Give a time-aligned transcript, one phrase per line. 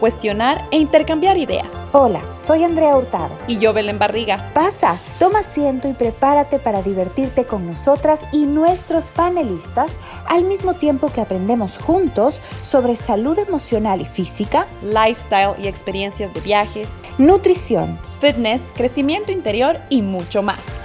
[0.00, 1.72] cuestionar e intercambiar ideas.
[1.92, 3.38] Hola, soy Andrea Hurtado.
[3.46, 4.50] Y yo, Belén Barriga.
[4.52, 11.08] Pasa, toma asiento y prepárate para divertirte con nosotras y nuestros panelistas al mismo tiempo
[11.08, 18.64] que aprendemos juntos sobre salud emocional y física, lifestyle y experiencias de viajes, nutrición, fitness,
[18.74, 20.81] crecimiento interior y mucho más.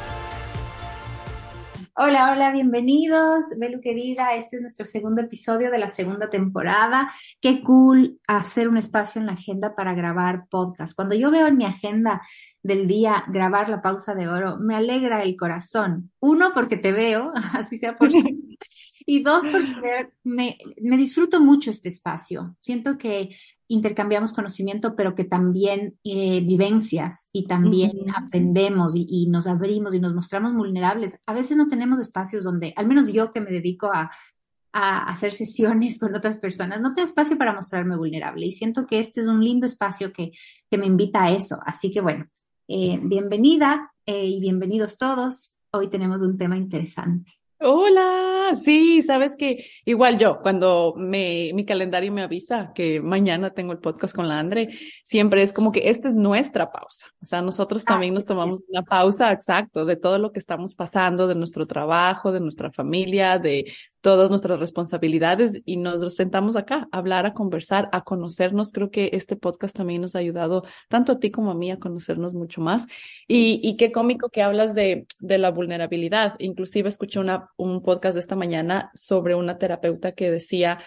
[1.99, 3.45] Hola, hola, bienvenidos.
[3.57, 7.11] Belu querida, este es nuestro segundo episodio de la segunda temporada.
[7.41, 10.95] Qué cool hacer un espacio en la agenda para grabar podcast.
[10.95, 12.21] Cuando yo veo en mi agenda
[12.61, 16.11] del día grabar la pausa de oro, me alegra el corazón.
[16.19, 18.57] Uno, porque te veo, así sea por sí.
[19.09, 22.57] Y dos, porque me, me disfruto mucho este espacio.
[22.59, 23.29] Siento que
[23.67, 30.13] intercambiamos conocimiento, pero que también eh, vivencias y también aprendemos y, nos abrimos y nos
[30.13, 31.19] mostramos vulnerables.
[31.25, 34.11] A veces no tenemos espacios donde, al menos yo que me dedico a,
[34.79, 39.21] hacer sesiones con otras personas, no tengo espacio para mostrarme vulnerable y siento que este
[39.21, 40.31] es un lindo espacio que,
[40.69, 41.57] que me invita a eso.
[41.65, 42.27] Así que bueno,
[42.67, 45.55] eh, bienvenida eh, y bienvenidos todos.
[45.71, 47.36] Hoy tenemos un tema interesante.
[47.59, 53.71] Hola, sí, sabes que igual yo, cuando me, mi calendario me avisa que mañana tengo
[53.71, 57.07] el podcast con la Andre, siempre es como que esta es nuestra pausa.
[57.19, 60.75] O sea, nosotros ah, también nos tomamos una pausa, exacto, de todo lo que estamos
[60.75, 66.87] pasando, de nuestro trabajo, de nuestra familia, de todas nuestras responsabilidades y nos sentamos acá
[66.91, 68.71] a hablar, a conversar, a conocernos.
[68.71, 71.79] Creo que este podcast también nos ha ayudado tanto a ti como a mí a
[71.79, 72.87] conocernos mucho más.
[73.27, 76.35] Y, y qué cómico que hablas de, de la vulnerabilidad.
[76.39, 80.79] Inclusive escuché una, un podcast de esta mañana sobre una terapeuta que decía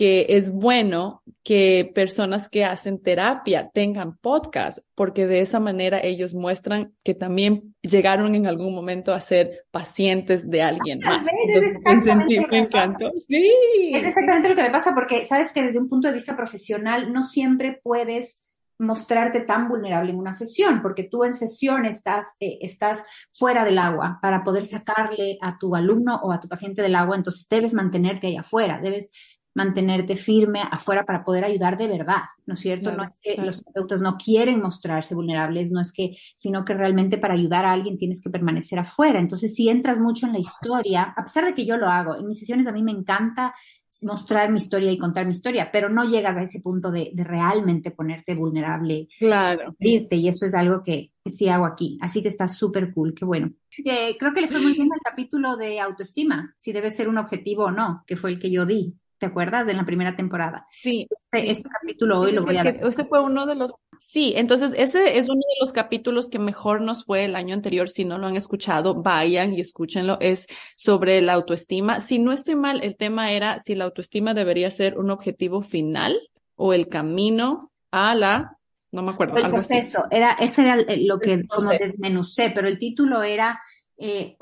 [0.00, 6.32] que es bueno que personas que hacen terapia tengan podcast, porque de esa manera ellos
[6.32, 11.22] muestran que también llegaron en algún momento a ser pacientes de alguien más.
[11.54, 12.96] es exactamente lo que me pasa.
[13.28, 13.92] Sí.
[13.92, 17.12] Es exactamente lo que me pasa, porque sabes que desde un punto de vista profesional
[17.12, 18.40] no siempre puedes
[18.78, 23.00] mostrarte tan vulnerable en una sesión, porque tú en sesión estás, eh, estás
[23.34, 27.16] fuera del agua para poder sacarle a tu alumno o a tu paciente del agua,
[27.16, 29.10] entonces debes mantenerte ahí afuera, debes
[29.54, 32.92] mantenerte firme afuera para poder ayudar de verdad, ¿no es cierto?
[32.92, 37.18] no es que los terapeutas no quieren mostrarse vulnerables, no es que, sino que realmente
[37.18, 39.18] para ayudar a alguien tienes que permanecer afuera.
[39.18, 42.26] Entonces, si entras mucho en la historia, a pesar de que yo lo hago, en
[42.26, 43.54] mis sesiones a mí me encanta
[44.02, 47.90] mostrar mi historia y contar mi historia, pero no llegas a ese punto de, realmente
[47.90, 49.74] ponerte vulnerable, claro.
[49.80, 51.98] y eso es algo que, sí hago aquí.
[52.00, 53.52] Así que está súper cool, qué bueno.
[53.84, 57.18] Eh, creo que le fue muy bien el capítulo de autoestima, si debe ser un
[57.18, 58.96] objetivo o no, que fue el que yo di.
[59.20, 59.66] ¿Te acuerdas?
[59.66, 60.66] De la primera temporada.
[60.72, 61.06] Sí.
[61.10, 62.80] Este, este capítulo hoy lo voy a ver.
[63.06, 63.70] Fue uno de los.
[63.98, 67.90] Sí, entonces ese es uno de los capítulos que mejor nos fue el año anterior.
[67.90, 70.16] Si no lo han escuchado, vayan y escúchenlo.
[70.20, 72.00] Es sobre la autoestima.
[72.00, 76.18] Si no estoy mal, el tema era si la autoestima debería ser un objetivo final
[76.56, 78.56] o el camino a la.
[78.90, 79.36] No me acuerdo.
[79.36, 80.06] El proceso.
[80.10, 83.60] Era, ese era lo que como desmenucé, pero el título era
[83.98, 84.38] eh,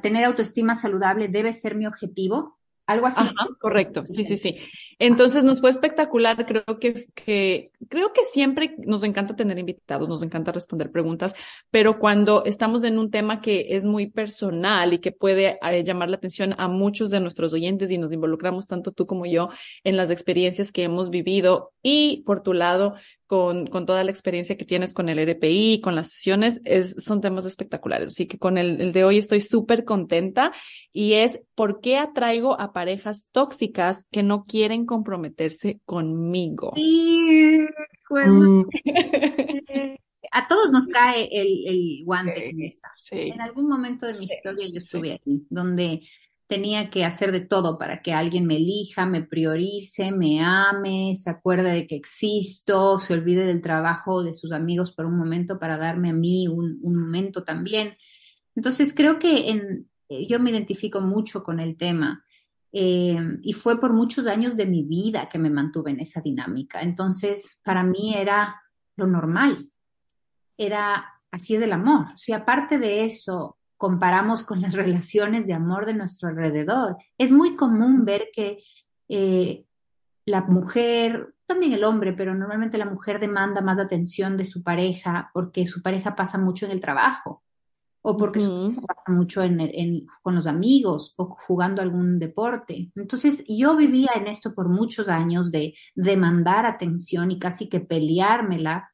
[0.00, 2.56] tener autoestima saludable debe ser mi objetivo
[2.86, 3.20] algo así.
[3.60, 4.56] correcto, sí, sí, sí.
[4.98, 10.22] Entonces nos fue espectacular, creo que, que, creo que siempre nos encanta tener invitados, nos
[10.22, 11.34] encanta responder preguntas,
[11.70, 16.10] pero cuando estamos en un tema que es muy personal y que puede eh, llamar
[16.10, 19.48] la atención a muchos de nuestros oyentes y nos involucramos tanto tú como yo
[19.84, 22.94] en las experiencias que hemos vivido y por tu lado,
[23.26, 27.20] con, con toda la experiencia que tienes con el RPI, con las sesiones, es, son
[27.20, 28.08] temas espectaculares.
[28.08, 30.52] Así que con el, el de hoy estoy súper contenta
[30.92, 36.72] y es por qué atraigo a parejas tóxicas que no quieren comprometerse conmigo.
[36.76, 37.66] Sí,
[38.10, 38.62] mm.
[40.30, 42.90] a todos nos cae el, el guante en esta.
[43.10, 46.02] En algún momento de mi historia yo estuve aquí, donde
[46.52, 51.30] tenía que hacer de todo para que alguien me elija, me priorice, me ame, se
[51.30, 55.78] acuerde de que existo, se olvide del trabajo de sus amigos por un momento para
[55.78, 57.96] darme a mí un, momento también.
[58.54, 59.48] Entonces creo que
[60.10, 62.22] eh, yo me identifico mucho con el tema
[62.70, 66.82] eh, y fue por muchos años de mi vida que me mantuve en esa dinámica.
[66.82, 68.60] Entonces para mí era
[68.96, 69.56] lo normal,
[70.58, 72.08] era así es el amor.
[72.14, 76.98] Si aparte de eso comparamos con las relaciones de amor de nuestro alrededor.
[77.18, 78.62] Es muy común ver que
[79.08, 79.64] eh,
[80.24, 85.32] la mujer, también el hombre, pero normalmente la mujer demanda más atención de su pareja
[85.34, 87.42] porque su pareja pasa mucho en el trabajo
[88.02, 88.38] o porque
[88.86, 92.92] pasa mucho en, con los amigos o jugando algún deporte.
[92.94, 98.91] Entonces yo vivía en esto por muchos años de demandar atención y casi que peleármela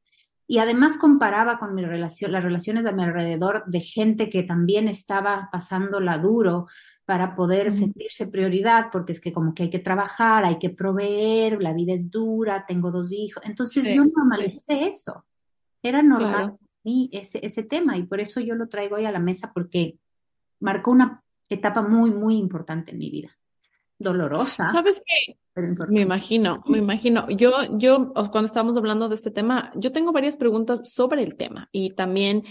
[0.49, 4.89] Y además comparaba con mi relación, las relaciones a mi alrededor de gente que también
[4.89, 6.67] estaba pasándola duro
[7.05, 11.63] para poder sentirse prioridad, porque es que como que hay que trabajar, hay que proveer,
[11.63, 13.43] la vida es dura, tengo dos hijos.
[13.47, 15.25] Entonces yo normalicé eso.
[15.83, 19.19] Era normal mí ese, ese tema y por eso yo lo traigo hoy a la
[19.19, 19.99] mesa porque
[20.61, 23.38] marcó una etapa muy, muy importante en mi vida.
[23.99, 24.71] Dolorosa.
[24.71, 25.37] ¿Sabes qué?
[25.89, 27.29] Me imagino, me imagino.
[27.31, 31.69] Yo, yo, cuando estábamos hablando de este tema, yo tengo varias preguntas sobre el tema
[31.73, 32.45] y también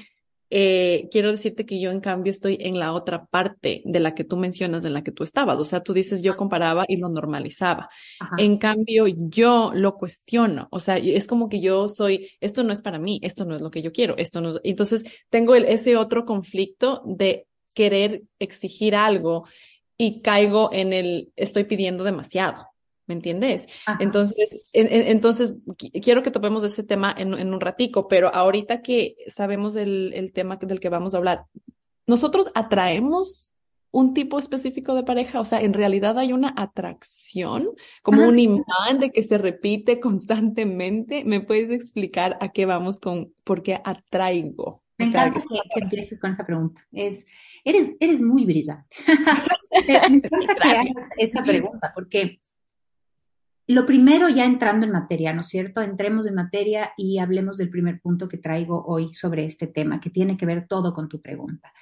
[0.50, 4.24] eh, quiero decirte que yo en cambio estoy en la otra parte de la que
[4.24, 5.58] tú mencionas, en la que tú estabas.
[5.58, 7.90] O sea, tú dices yo comparaba y lo normalizaba.
[8.38, 10.68] En cambio, yo lo cuestiono.
[10.72, 13.62] O sea, es como que yo soy, esto no es para mí, esto no es
[13.62, 14.60] lo que yo quiero, esto no es...
[14.64, 19.46] Entonces, tengo el, ese otro conflicto de querer exigir algo
[19.98, 22.70] y caigo en el estoy pidiendo demasiado.
[23.08, 23.68] ¿Me entiendes?
[24.00, 25.60] Entonces, entonces,
[26.04, 30.58] quiero que topemos ese tema en, un ratico, pero ahorita que sabemos el, el tema
[30.58, 31.46] del que vamos a hablar,
[32.06, 33.50] ¿nosotros atraemos
[33.92, 35.40] un tipo específico de pareja?
[35.40, 37.70] O sea, en realidad hay una atracción,
[38.02, 41.24] como un imán de que se repite constantemente.
[41.24, 44.84] ¿Me puedes explicar a qué vamos con por qué atraigo?
[44.98, 46.82] Me encanta que, empieces con esa pregunta.
[46.92, 47.26] Es,
[47.64, 48.98] eres, eres muy brillante.
[50.10, 52.40] Me encanta que hagas esa pregunta, porque
[53.68, 55.82] lo primero, ya entrando en materia, ¿no es cierto?
[55.82, 60.10] Entremos en materia y hablemos del primer punto que traigo hoy sobre este tema, que
[60.10, 61.74] tiene que ver todo con tu pregunta.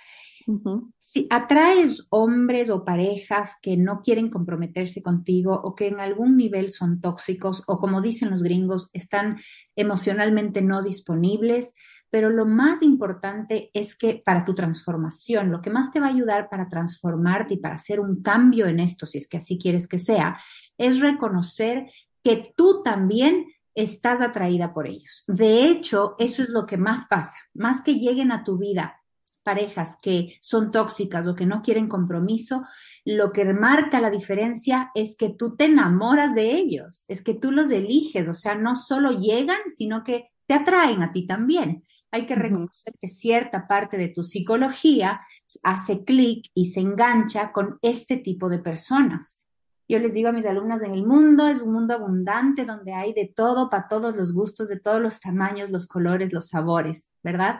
[0.99, 6.69] Si atraes hombres o parejas que no quieren comprometerse contigo o que en algún nivel
[6.69, 9.37] son tóxicos o como dicen los gringos, están
[9.75, 11.73] emocionalmente no disponibles,
[12.15, 16.11] pero lo más importante es que para tu transformación, lo que más te va a
[16.11, 19.85] ayudar para transformarte y para hacer un cambio en esto, si es que así quieres
[19.85, 20.39] que sea,
[20.77, 21.91] es reconocer
[22.23, 25.25] que tú también estás atraída por ellos.
[25.27, 29.01] De hecho, eso es lo que más pasa, más que lleguen a tu vida
[29.43, 32.63] parejas que son tóxicas o que no quieren compromiso,
[33.03, 37.51] lo que marca la diferencia es que tú te enamoras de ellos, es que tú
[37.51, 42.25] los eliges, o sea, no solo llegan, sino que te atraen a ti también hay
[42.25, 45.21] que reconocer que cierta parte de tu psicología
[45.63, 49.41] hace clic y se engancha con este tipo de personas.
[49.87, 53.13] Yo les digo a mis alumnas, en el mundo es un mundo abundante donde hay
[53.13, 57.59] de todo, para todos los gustos, de todos los tamaños, los colores, los sabores, ¿verdad?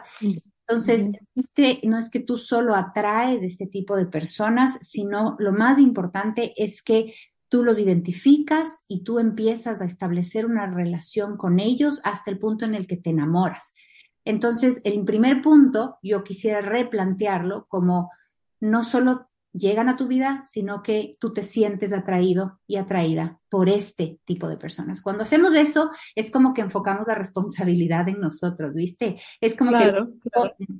[0.68, 1.08] Entonces,
[1.84, 6.82] no es que tú solo atraes este tipo de personas, sino lo más importante es
[6.82, 7.14] que
[7.48, 12.64] tú los identificas y tú empiezas a establecer una relación con ellos hasta el punto
[12.64, 13.74] en el que te enamoras.
[14.26, 18.10] Entonces, el primer punto, yo quisiera replantearlo como
[18.60, 23.68] no solo llegan a tu vida, sino que tú te sientes atraído y atraída por
[23.68, 25.00] este tipo de personas.
[25.00, 29.18] Cuando hacemos eso, es como que enfocamos la responsabilidad en nosotros, ¿viste?
[29.40, 29.92] Es como que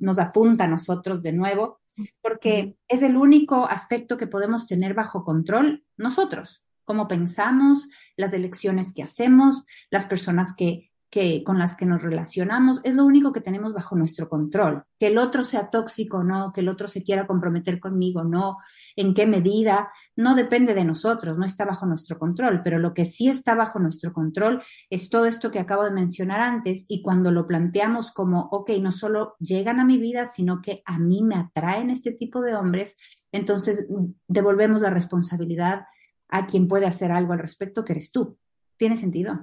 [0.00, 1.80] nos apunta a nosotros de nuevo,
[2.20, 8.92] porque es el único aspecto que podemos tener bajo control nosotros, cómo pensamos, las elecciones
[8.92, 13.40] que hacemos, las personas que que, con las que nos relacionamos, es lo único que
[13.40, 14.84] tenemos bajo nuestro control.
[14.98, 18.24] Que el otro sea tóxico o no, que el otro se quiera comprometer conmigo o
[18.24, 18.58] no,
[18.96, 23.06] en qué medida, no depende de nosotros, no está bajo nuestro control, pero lo que
[23.06, 27.30] sí está bajo nuestro control es todo esto que acabo de mencionar antes y cuando
[27.30, 31.36] lo planteamos como, ok, no solo llegan a mi vida, sino que a mí me
[31.36, 32.98] atraen este tipo de hombres,
[33.32, 33.86] entonces
[34.28, 35.86] devolvemos la responsabilidad
[36.28, 38.36] a quien puede hacer algo al respecto, que eres tú.
[38.76, 39.40] ¿Tiene sentido?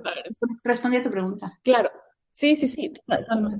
[0.63, 1.59] Respondí a tu pregunta.
[1.63, 1.89] Claro.
[2.31, 2.91] Sí, sí, sí,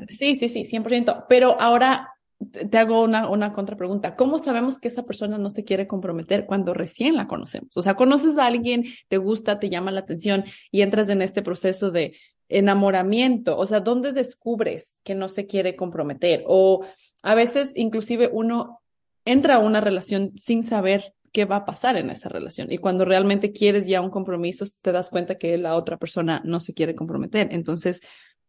[0.10, 1.25] Sí, sí, sí, 100%.
[1.30, 2.13] Pero ahora
[2.51, 4.15] te hago una, una contrapregunta.
[4.15, 7.75] ¿Cómo sabemos que esa persona no se quiere comprometer cuando recién la conocemos?
[7.75, 11.42] O sea, conoces a alguien, te gusta, te llama la atención y entras en este
[11.42, 12.18] proceso de
[12.50, 13.58] enamoramiento.
[13.58, 16.44] O sea, ¿dónde descubres que no se quiere comprometer?
[16.48, 16.86] O
[17.22, 18.82] a veces inclusive uno
[19.25, 22.72] entra a una relación sin saber qué va a pasar en esa relación.
[22.72, 26.60] Y cuando realmente quieres ya un compromiso, te das cuenta que la otra persona no
[26.60, 27.50] se quiere comprometer.
[27.52, 28.02] Entonces,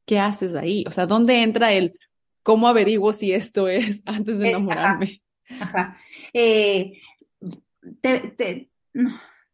[0.04, 0.84] ¿qué haces ahí?
[0.86, 1.98] O sea, ¿dónde entra el
[2.42, 5.22] cómo averiguo si esto es antes de enamorarme?
[5.60, 5.96] Ajá.
[6.32, 6.92] Eh,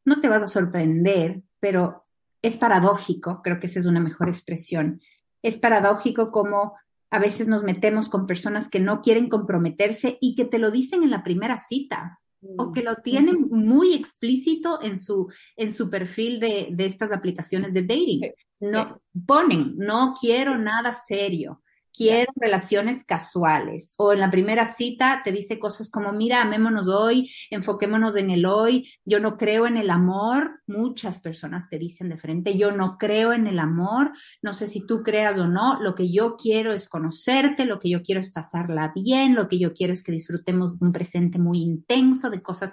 [0.05, 2.05] no te vas a sorprender, pero
[2.43, 5.01] es paradójico, creo que esa es una mejor expresión.
[5.43, 6.75] Es paradójico como
[7.11, 11.05] a veces nos metemos con personas que no quieren comprometerse y que te lo dicen
[11.05, 12.21] en la primera cita
[12.57, 17.75] o que lo tienen muy explícito en su, en su perfil de, de estas aplicaciones
[17.75, 18.33] de dating.
[18.61, 21.63] No, ponen, no quiero nada serio.
[21.93, 23.95] Quiero relaciones casuales.
[23.97, 28.47] O en la primera cita te dice cosas como, mira, amémonos hoy, enfoquémonos en el
[28.47, 30.61] hoy, yo no creo en el amor.
[30.67, 34.87] Muchas personas te dicen de frente, yo no creo en el amor, no sé si
[34.87, 38.31] tú creas o no, lo que yo quiero es conocerte, lo que yo quiero es
[38.31, 42.73] pasarla bien, lo que yo quiero es que disfrutemos un presente muy intenso de cosas.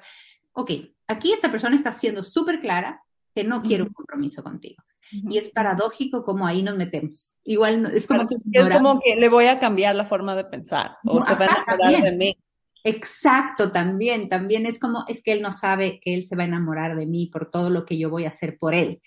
[0.54, 0.72] Ok,
[1.08, 4.84] aquí esta persona está siendo súper clara que no quiere un compromiso contigo.
[5.12, 7.34] Y es paradójico como ahí nos metemos.
[7.44, 8.36] Igual es como que...
[8.52, 11.64] Es como que le voy a cambiar la forma de pensar o se va a
[11.64, 12.38] enamorar de mí.
[12.84, 16.46] Exacto, también, también es como, es que él no sabe que él se va a
[16.46, 19.02] enamorar de mí por todo lo que yo voy a hacer por él.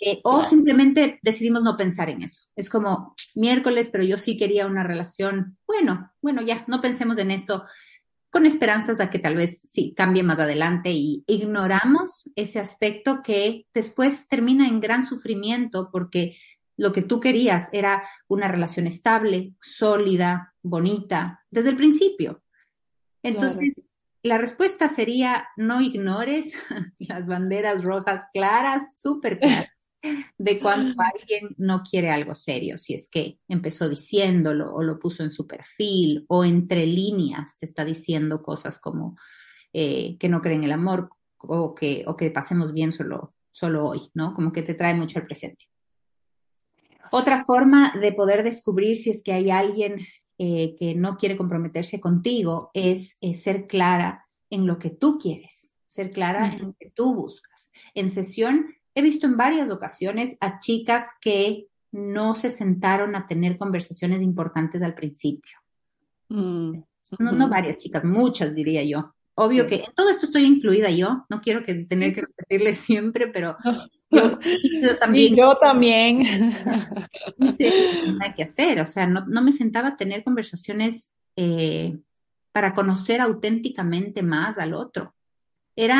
[0.00, 2.44] Eh, o simplemente decidimos no pensar en eso.
[2.56, 5.58] Es como miércoles, pero yo sí quería una relación.
[5.66, 7.66] Bueno, bueno, ya, no pensemos en eso
[8.30, 13.66] con esperanzas a que tal vez sí cambie más adelante y ignoramos ese aspecto que
[13.74, 16.36] después termina en gran sufrimiento porque
[16.76, 22.42] lo que tú querías era una relación estable, sólida, bonita, desde el principio.
[23.22, 23.82] Entonces,
[24.22, 26.52] la respuesta sería no ignores
[26.98, 29.79] las banderas rojas claras, súper claras
[30.38, 35.22] de cuando alguien no quiere algo serio, si es que empezó diciéndolo o lo puso
[35.22, 39.16] en su perfil o entre líneas te está diciendo cosas como
[39.72, 44.10] eh, que no creen el amor o que, o que pasemos bien solo, solo hoy,
[44.14, 44.34] ¿no?
[44.34, 45.66] Como que te trae mucho al presente.
[47.12, 50.06] Otra forma de poder descubrir si es que hay alguien
[50.38, 55.76] eh, que no quiere comprometerse contigo es eh, ser clara en lo que tú quieres,
[55.86, 57.70] ser clara en lo que tú buscas.
[57.94, 63.56] En sesión He visto en varias ocasiones a chicas que no se sentaron a tener
[63.56, 65.58] conversaciones importantes al principio.
[66.28, 66.82] Mm,
[67.18, 69.14] no, varias chicas, muchas diría yo.
[69.34, 73.28] Obvio que en todo esto estoy incluida yo, no quiero que tener que repetirle siempre,
[73.28, 73.56] pero
[74.10, 74.38] yo,
[74.98, 75.32] también.
[75.32, 76.22] Y yo también.
[77.38, 77.72] No sé
[78.36, 81.98] qué hacer, o sea, no, me sentaba a tener conversaciones eh,
[82.52, 85.14] para conocer auténticamente más al otro.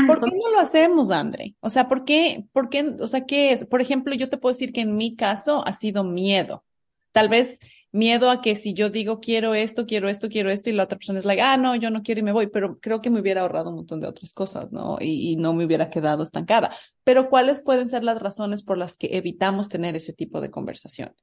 [0.06, 1.56] ¿Por qué no lo hacemos, André?
[1.60, 3.64] O sea, ¿por qué, por qué, o sea, qué es?
[3.64, 6.64] Por ejemplo, yo te puedo decir que en mi caso ha sido miedo.
[7.12, 7.58] Tal vez
[7.92, 10.98] miedo a que si yo digo quiero esto, quiero esto, quiero esto, y la otra
[10.98, 13.20] persona es like, ah, no, yo no quiero y me voy, pero creo que me
[13.20, 14.98] hubiera ahorrado un montón de otras cosas, ¿no?
[15.00, 16.76] Y, y no me hubiera quedado estancada.
[17.02, 21.16] Pero ¿cuáles pueden ser las razones por las que evitamos tener ese tipo de conversaciones?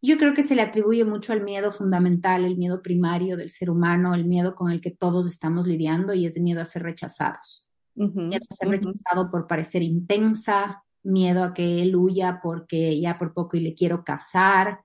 [0.00, 3.70] Yo creo que se le atribuye mucho al miedo fundamental, el miedo primario del ser
[3.70, 6.82] humano, el miedo con el que todos estamos lidiando y es el miedo a ser
[6.82, 13.18] rechazados miedo a ser rechazado por parecer intensa, miedo a que él huya porque ya
[13.18, 14.80] por poco y le quiero casar.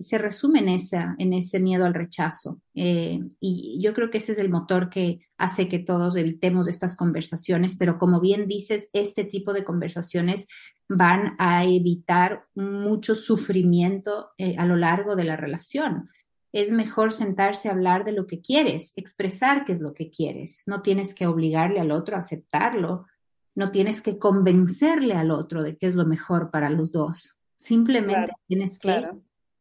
[0.00, 2.60] se resume en, esa, en ese miedo al rechazo.
[2.74, 6.96] Eh, y yo creo que ese es el motor que hace que todos evitemos estas
[6.96, 10.46] conversaciones, pero como bien dices, este tipo de conversaciones
[10.88, 16.08] van a evitar mucho sufrimiento eh, a lo largo de la relación
[16.52, 20.62] es mejor sentarse a hablar de lo que quieres, expresar qué es lo que quieres.
[20.66, 23.06] No tienes que obligarle al otro a aceptarlo,
[23.54, 27.38] no tienes que convencerle al otro de qué es lo mejor para los dos.
[27.56, 29.06] Simplemente tienes que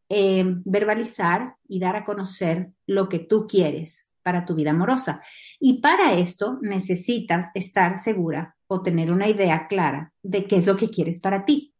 [0.09, 5.21] eh, verbalizar y dar a conocer lo que tú quieres para tu vida amorosa.
[5.59, 10.77] Y para esto necesitas estar segura o tener una idea clara de qué es lo
[10.77, 11.73] que quieres para ti,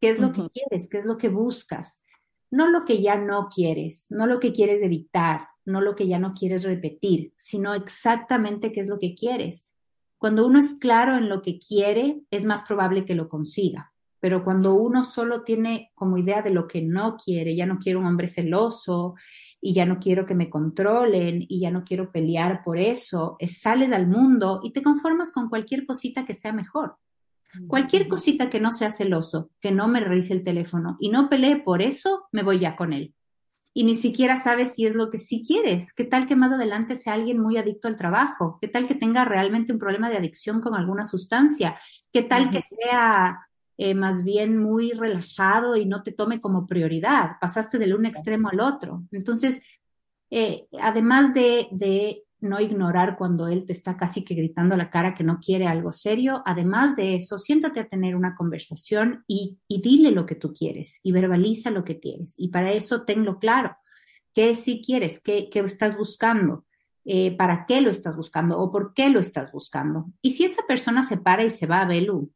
[0.00, 2.02] qué es lo que quieres, qué es lo que buscas
[2.50, 6.18] no lo que ya no quieres, no lo que quieres evitar, no lo que ya
[6.18, 9.68] no quieres repetir, sino exactamente qué es lo que quieres.
[10.18, 13.92] Cuando uno es claro en lo que quiere, es más probable que lo consiga.
[14.18, 18.00] Pero cuando uno solo tiene como idea de lo que no quiere, ya no quiero
[18.00, 19.14] un hombre celoso
[19.60, 23.92] y ya no quiero que me controlen y ya no quiero pelear por eso, sales
[23.92, 26.96] al mundo y te conformas con cualquier cosita que sea mejor.
[27.66, 31.56] Cualquier cosita que no sea celoso, que no me revise el teléfono y no pelee
[31.56, 33.14] por eso, me voy ya con él.
[33.72, 35.92] Y ni siquiera sabes si es lo que sí quieres.
[35.92, 38.58] ¿Qué tal que más adelante sea alguien muy adicto al trabajo?
[38.60, 41.78] ¿Qué tal que tenga realmente un problema de adicción con alguna sustancia?
[42.10, 43.38] ¿Qué tal que sea
[43.76, 47.32] eh, más bien muy relajado y no te tome como prioridad?
[47.38, 49.02] Pasaste del un extremo al otro.
[49.12, 49.60] Entonces,
[50.30, 54.90] eh, además de, de no ignorar cuando él te está casi que gritando a la
[54.90, 56.42] cara que no quiere algo serio.
[56.46, 61.12] Además de eso, siéntate a tener una conversación y, dile lo que tú quieres y
[61.12, 62.34] verbaliza lo que quieres.
[62.38, 63.76] Y para eso tenlo claro.
[64.32, 65.20] ¿Qué si quieres?
[65.20, 66.64] ¿Qué, estás buscando?
[67.04, 68.58] Eh, ¿Para qué lo estás buscando?
[68.58, 70.06] ¿O por qué lo estás buscando?
[70.22, 72.30] Y si esa persona se para y se va a Belu,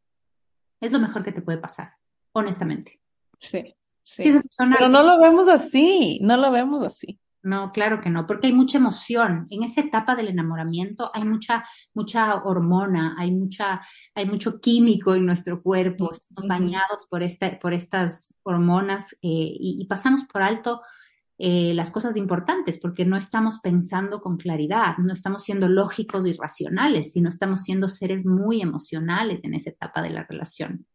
[0.81, 1.95] es lo mejor que te puede pasar,
[2.33, 3.01] honestamente.
[3.41, 3.75] Sí.
[4.03, 4.33] sí.
[4.59, 7.19] Pero no lo vemos así, no lo vemos así.
[7.43, 9.47] No, claro que no, porque hay mucha emoción.
[9.51, 13.81] En esa etapa del enamoramiento hay mucha, mucha hormona, hay mucha,
[14.15, 19.87] hay mucho químico en nuestro cuerpo, estamos bañados por esta, por estas hormonas eh, y,
[19.87, 20.83] pasamos por alto
[21.39, 26.35] eh, las cosas importantes, porque no estamos pensando con claridad, no estamos siendo lógicos y
[26.35, 30.87] racionales, sino estamos siendo seres muy emocionales en esa etapa de la relación.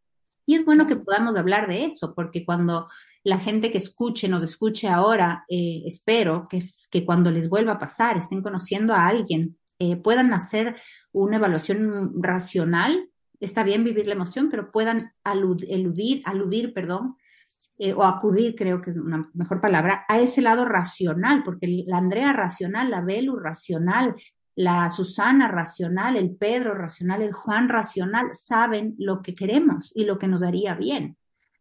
[0.46, 2.88] Y es bueno que podamos hablar de eso, porque cuando
[3.24, 7.78] la gente que escuche, nos escuche ahora, eh, espero que, que cuando les vuelva a
[7.78, 10.76] pasar, estén conociendo a alguien, eh, puedan hacer
[11.12, 13.10] una evaluación racional.
[13.40, 15.12] Está bien vivir la emoción, pero puedan
[15.68, 17.16] eludir, aludir, perdón,
[17.78, 21.98] eh, o acudir, creo que es una mejor palabra, a ese lado racional, porque la
[21.98, 24.14] Andrea racional, la Belu racional,
[24.56, 30.18] la Susana racional, el Pedro racional, el Juan racional, saben lo que queremos y lo
[30.18, 31.18] que nos daría bien.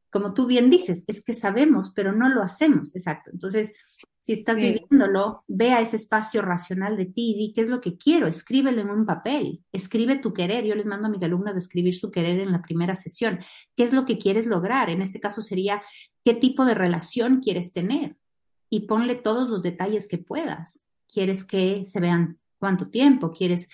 [0.10, 3.32] Como tú bien dices, es que sabemos, pero no lo hacemos, exacto.
[3.34, 3.74] Entonces,
[4.22, 7.82] si estás viviéndolo, ve a ese espacio racional de ti y di qué es lo
[7.82, 10.64] que quiero, escríbelo en un papel, escribe tu querer.
[10.64, 13.40] Yo les mando a mis alumnas a escribir su querer en la primera sesión.
[13.76, 14.90] ¿Qué es lo que quieres lograr?
[14.90, 15.82] En este caso sería,
[16.24, 18.16] ¿qué tipo de relación quieres tener?
[18.70, 20.88] Y ponle todos los detalles que puedas.
[21.08, 23.32] ¿Quieres que se vean cuánto tiempo?
[23.32, 23.68] ¿Quieres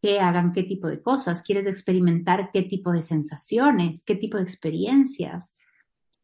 [0.00, 1.42] que hagan qué tipo de cosas?
[1.42, 4.04] ¿Quieres experimentar qué tipo de sensaciones?
[4.04, 5.56] ¿Qué tipo de experiencias?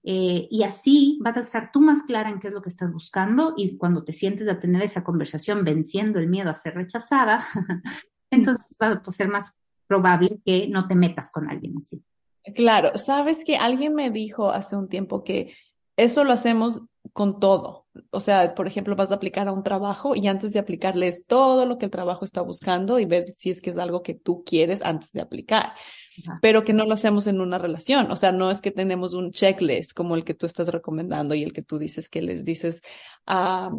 [0.05, 2.93] Eh, y así vas a estar tú más clara en qué es lo que estás
[2.93, 7.45] buscando y cuando te sientes a tener esa conversación venciendo el miedo a ser rechazada,
[8.31, 9.53] entonces va a ser más
[9.87, 12.03] probable que no te metas con alguien así.
[12.57, 15.55] Claro, sabes que alguien me dijo hace un tiempo que
[15.97, 17.87] eso lo hacemos con todo.
[18.11, 21.67] O sea, por ejemplo, vas a aplicar a un trabajo y antes de aplicarles todo
[21.67, 24.45] lo que el trabajo está buscando y ves si es que es algo que tú
[24.45, 25.73] quieres antes de aplicar
[26.41, 28.11] pero que no lo hacemos en una relación.
[28.11, 31.43] O sea, no es que tenemos un checklist como el que tú estás recomendando y
[31.43, 32.83] el que tú dices que les dices
[33.27, 33.71] a,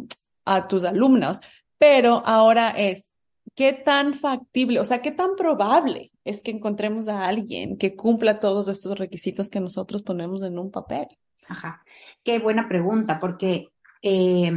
[0.44, 1.38] a tus alumnos,
[1.78, 3.10] pero ahora es,
[3.54, 8.40] ¿qué tan factible, o sea, qué tan probable es que encontremos a alguien que cumpla
[8.40, 11.06] todos estos requisitos que nosotros ponemos en un papel?
[11.48, 11.82] Ajá,
[12.22, 13.68] qué buena pregunta, porque
[14.02, 14.52] eh,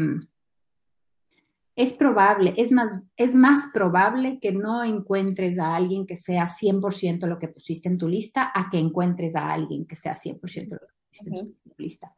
[1.77, 7.27] es probable, es más, es más probable que no encuentres a alguien que sea 100%
[7.27, 10.79] lo que pusiste en tu lista a que encuentres a alguien que sea 100% lo
[10.79, 12.15] que pusiste en tu lista.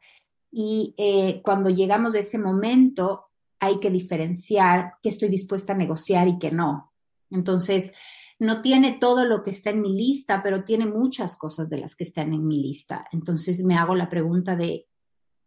[0.50, 3.26] Y eh, cuando llegamos a ese momento,
[3.60, 6.94] hay que diferenciar qué estoy dispuesta a negociar y qué no.
[7.30, 7.92] Entonces,
[8.40, 11.96] no tiene todo lo que está en mi lista, pero tiene muchas cosas de las
[11.96, 13.08] que están en mi lista.
[13.12, 14.88] Entonces me hago la pregunta de,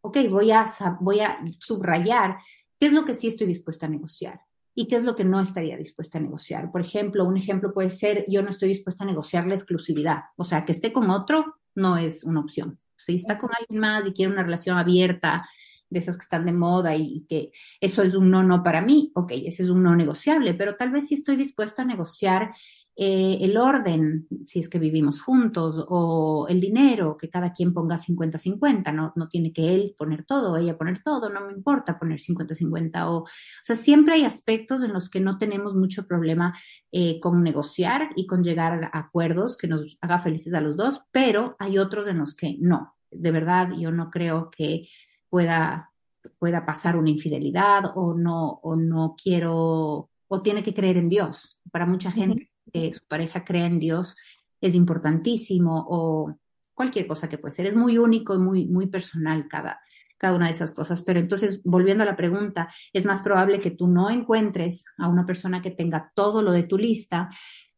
[0.03, 0.67] ok, voy a,
[1.01, 2.37] voy a subrayar
[2.83, 4.41] ¿Qué es lo que sí estoy dispuesta a negociar?
[4.75, 6.73] ¿Y qué es lo que no estaría dispuesta a negociar?
[6.73, 10.23] Por ejemplo, un ejemplo puede ser, yo no estoy dispuesta a negociar la exclusividad.
[10.37, 12.81] O sea, que esté con otro no es una opción.
[12.97, 15.49] Si está con alguien más y quiere una relación abierta,
[15.93, 19.13] de esas que están de moda y que eso es un no, no para mí,
[19.15, 22.53] ok, ese es un no negociable, pero tal vez sí estoy dispuesta a negociar
[22.95, 27.97] eh, el orden, si es que vivimos juntos, o el dinero, que cada quien ponga
[27.97, 32.19] 50-50, no, no tiene que él poner todo, ella poner todo, no me importa poner
[32.19, 33.27] 50-50, o, o
[33.63, 36.55] sea, siempre hay aspectos en los que no tenemos mucho problema
[36.91, 41.01] eh, con negociar y con llegar a acuerdos que nos haga felices a los dos,
[41.13, 42.95] pero hay otros en los que no.
[43.11, 44.89] De verdad, yo no creo que
[45.33, 45.91] pueda,
[46.39, 51.59] pueda pasar una infidelidad o no, o no quiero, o tiene que creer en Dios.
[51.71, 54.15] Para mucha gente que su pareja cree en Dios
[54.61, 56.37] es importantísimo o
[56.75, 57.65] cualquier cosa que puede ser.
[57.65, 59.81] Es muy único y muy, muy personal cada,
[60.19, 61.01] cada una de esas cosas.
[61.01, 65.25] Pero entonces, volviendo a la pregunta, es más probable que tú no encuentres a una
[65.25, 67.31] persona que tenga todo lo de tu lista,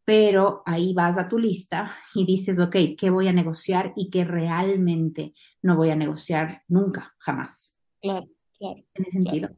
[0.05, 4.25] pero ahí vas a tu lista y dices, ok, ¿qué voy a negociar y qué
[4.25, 7.77] realmente no voy a negociar nunca, jamás?
[8.03, 8.85] Claro, claro.
[8.95, 9.49] En ese sentido.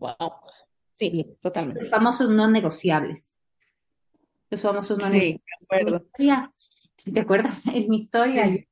[0.92, 1.82] Sí, totalmente.
[1.82, 3.35] Los famosos no negociables.
[4.50, 5.42] Los famosos no negociables.
[5.59, 6.06] Sí, de acuerdo.
[7.12, 7.66] ¿Te acuerdas?
[7.66, 8.64] En mi historia,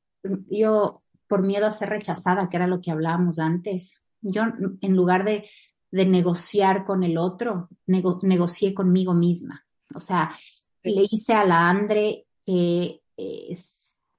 [0.49, 4.45] yo, por miedo a ser rechazada, que era lo que hablábamos antes, yo
[4.81, 5.49] en lugar de,
[5.91, 9.67] de negociar con el otro, negocié conmigo misma.
[9.95, 10.31] O sea,
[10.91, 13.01] le hice a la Andre que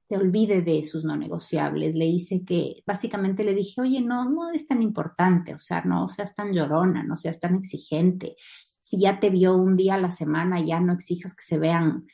[0.08, 1.96] se olvide de sus no negociables.
[1.96, 6.08] Le hice que, básicamente le dije, oye, no, no es tan importante, o sea, no
[6.08, 8.36] seas tan llorona, no seas tan exigente.
[8.82, 12.06] Si ya te vio un día a la semana, ya no exijas que se vean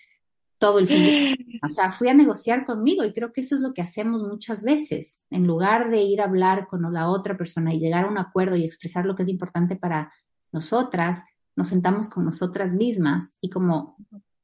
[0.58, 3.62] todo el fin de O sea, fui a negociar conmigo y creo que eso es
[3.62, 5.22] lo que hacemos muchas veces.
[5.30, 8.56] En lugar de ir a hablar con la otra persona y llegar a un acuerdo
[8.56, 10.12] y expresar lo que es importante para
[10.52, 11.24] nosotras,
[11.56, 13.98] nos sentamos con nosotras mismas y como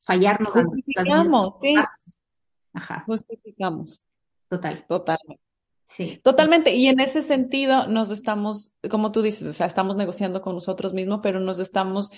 [0.07, 0.49] fallarnos.
[0.49, 1.75] Justificamos, sí.
[2.73, 3.03] Ajá.
[3.05, 4.03] Justificamos.
[4.49, 4.85] Total.
[4.87, 5.43] Totalmente.
[5.83, 6.19] Sí.
[6.23, 6.75] Totalmente.
[6.75, 10.93] Y en ese sentido nos estamos, como tú dices, o sea, estamos negociando con nosotros
[10.93, 12.09] mismos, pero nos estamos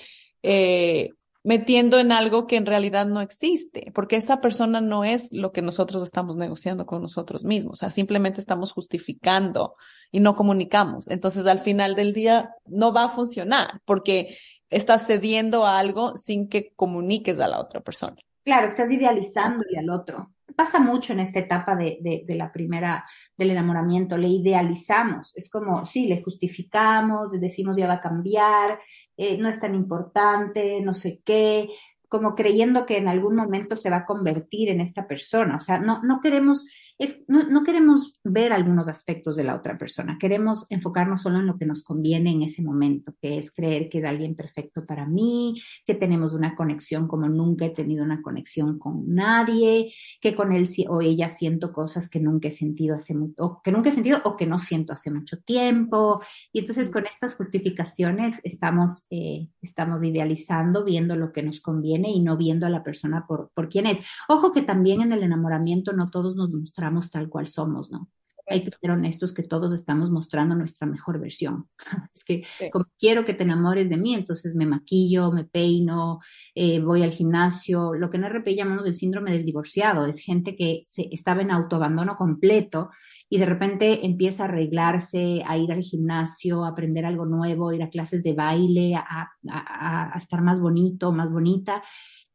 [0.43, 1.09] eh,
[1.43, 5.61] metiendo en algo que en realidad no existe, porque esa persona no es lo que
[5.61, 9.75] nosotros estamos negociando con nosotros mismos, o sea, simplemente estamos justificando
[10.11, 11.07] y no comunicamos.
[11.07, 14.37] Entonces, al final del día, no va a funcionar porque
[14.69, 18.17] estás cediendo a algo sin que comuniques a la otra persona.
[18.43, 20.31] Claro, estás idealizándole al otro.
[20.55, 23.05] Pasa mucho en esta etapa de, de, la primera,
[23.37, 28.79] del enamoramiento, le idealizamos, es como, sí, le justificamos, le decimos ya va a cambiar,
[29.15, 31.69] eh, no es tan importante, no sé qué,
[32.09, 35.57] como creyendo que en algún momento se va a convertir en esta persona.
[35.57, 36.65] O sea, no, no queremos
[36.99, 41.57] es, no, queremos ver algunos aspectos de la otra persona, queremos enfocarnos solo en lo
[41.57, 45.55] que nos conviene en ese momento, que es creer que es alguien perfecto para mí,
[45.87, 50.67] que tenemos una conexión como nunca he tenido una conexión con nadie, que con él
[50.89, 54.35] o ella siento cosas que nunca he sentido hace o que nunca he sentido o
[54.35, 56.21] que no siento hace mucho tiempo.
[56.51, 62.19] Y entonces con estas justificaciones estamos, eh, estamos idealizando, viendo lo que nos conviene y
[62.19, 63.99] no viendo a la persona por, por quién es.
[64.27, 68.09] Ojo que también en el enamoramiento no todos nos mostramos tal cual somos, ¿no?
[68.49, 71.69] Hay que ser honestos que todos estamos mostrando nuestra mejor versión.
[72.15, 76.19] Es que como quiero que te enamores de mí, entonces me maquillo, me peino,
[76.55, 77.93] eh, voy al gimnasio.
[77.93, 80.05] Lo que en RP llamamos el síndrome del divorciado.
[80.05, 82.89] Es gente que se, estaba en autoabandono completo
[83.29, 87.83] y de repente empieza a arreglarse, a ir al gimnasio, a aprender algo nuevo, ir
[87.83, 91.83] a clases de baile, a, a, a estar más bonito, más bonita.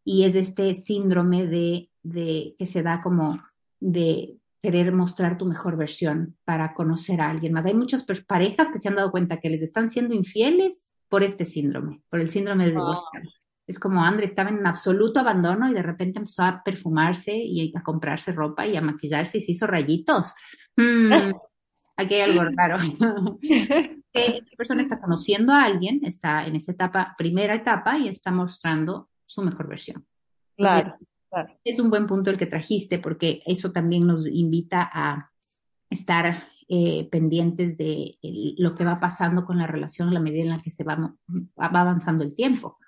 [0.05, 3.43] Y es este síndrome de, de que se da como
[3.81, 7.67] de querer mostrar tu mejor versión para conocer a alguien más.
[7.67, 11.45] Hay muchas parejas que se han dado cuenta que les están siendo infieles por este
[11.45, 13.21] síndrome, por el síndrome de divorcio.
[13.67, 17.83] Es como André estaba en absoluto abandono y de repente empezó a perfumarse y a
[17.83, 20.35] comprarse ropa y a maquillarse y se hizo rayitos.
[20.79, 21.13] Mm,
[21.99, 22.79] aquí hay algo raro.
[24.15, 29.11] Esta persona está conociendo a alguien, está en esa etapa, primera etapa, y está mostrando
[29.27, 30.07] su mejor versión.
[30.57, 30.97] Claro.
[31.65, 35.31] Es un buen punto el que trajiste porque eso también nos invita a
[35.91, 38.19] estar eh, pendientes de
[38.59, 40.97] lo que va pasando con la relación a la medida en la que se va,
[40.97, 42.79] va avanzando el tiempo.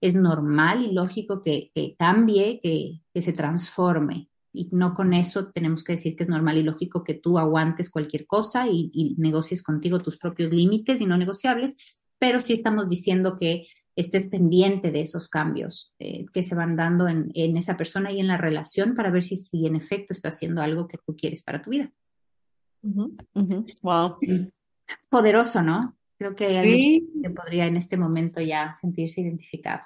[0.00, 4.28] Es normal y lógico que, cambie, que, se transforme.
[4.52, 7.90] Y no con eso tenemos que decir que es normal y lógico que tú aguantes
[7.90, 11.76] cualquier cosa y negocies contigo tus propios límites y no negociables,
[12.18, 17.08] pero sí estamos diciendo que estés pendiente de esos cambios eh, que se van dando
[17.08, 20.62] en, esa persona y en la relación para ver si, si en efecto está haciendo
[20.62, 21.92] algo que tú quieres para tu vida.
[23.82, 24.16] Wow.
[25.08, 25.96] Poderoso, ¿no?
[26.18, 29.82] Creo que alguien que podría en este momento ya sentirse identificado.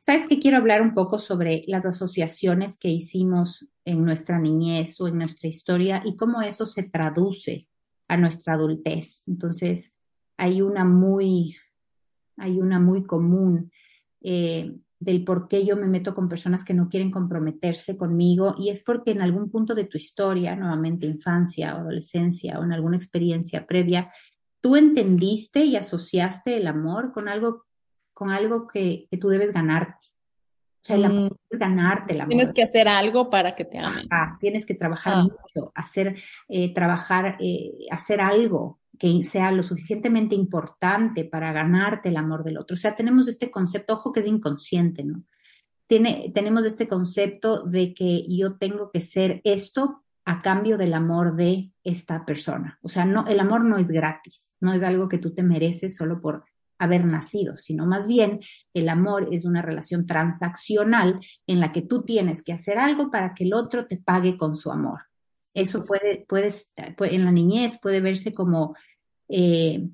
[0.00, 5.08] ¿Sabes que quiero hablar un poco sobre las asociaciones que hicimos en nuestra niñez o
[5.08, 7.68] en nuestra historia y cómo eso se traduce
[8.06, 9.22] a nuestra adultez?
[9.26, 9.94] Entonces,
[10.36, 11.56] hay una muy
[12.38, 13.70] hay una muy común
[14.20, 18.70] eh, del por qué yo me meto con personas que no quieren comprometerse conmigo y
[18.70, 22.96] es porque en algún punto de tu historia, nuevamente infancia o adolescencia o en alguna
[22.96, 24.10] experiencia previa,
[24.60, 27.64] tú entendiste y asociaste el amor con algo,
[28.12, 29.94] con algo que, tú debes ganarte.
[30.80, 31.36] O sea, el amor mm.
[31.50, 32.30] es ganarte el amor.
[32.30, 34.08] Tienes que hacer algo para que te amen.
[34.40, 35.22] tienes que trabajar ah.
[35.22, 36.16] mucho, hacer,
[36.48, 42.58] eh, trabajar, eh, hacer algo que sea lo suficientemente importante para ganarte el amor del
[42.58, 42.74] otro.
[42.74, 45.24] O sea, tenemos este concepto, ojo que es inconsciente, ¿no?
[45.86, 51.36] Tiene, tenemos este concepto de que yo tengo que ser esto a cambio del amor
[51.36, 52.78] de esta persona.
[52.82, 55.96] O sea, no, el amor no es gratis, no es algo que tú te mereces
[55.96, 56.44] solo por
[56.78, 58.40] haber nacido, sino más bien
[58.74, 63.34] el amor es una relación transaccional en la que tú tienes que hacer algo para
[63.34, 65.00] que el otro te pague con su amor.
[65.54, 66.50] Eso puede, puede,
[67.14, 68.76] en la niñez puede verse como
[69.28, 69.88] eh,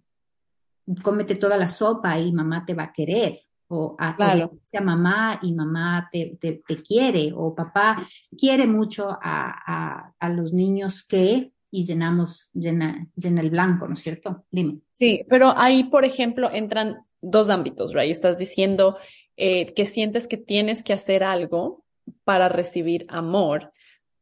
[1.02, 3.40] cómete toda la sopa y mamá te va a querer.
[3.68, 4.58] O a, claro.
[4.62, 7.96] sea mamá y mamá te, te, quiere, o papá
[8.38, 14.00] quiere mucho a, a, los niños que, y llenamos, llena, llena el blanco, ¿no es
[14.00, 14.44] cierto?
[14.50, 14.80] Dime.
[14.92, 18.10] Sí, pero ahí, por ejemplo, entran dos ámbitos, Ray.
[18.10, 18.98] Estás diciendo
[19.36, 21.84] eh, que sientes que tienes que hacer algo
[22.22, 23.72] para recibir amor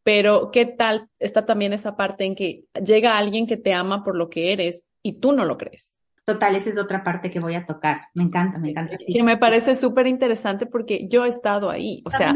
[0.05, 4.16] pero ¿qué tal está también esa parte en que llega alguien que te ama por
[4.16, 5.98] lo que eres y tú no lo crees?
[6.24, 8.02] Total, esa es otra parte que voy a tocar.
[8.14, 8.96] Me encanta, me encanta.
[8.98, 9.12] Sí.
[9.12, 12.00] Que me parece súper interesante porque yo he estado ahí.
[12.04, 12.34] O sea,